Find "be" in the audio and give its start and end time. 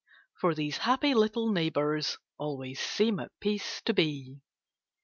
3.93-4.41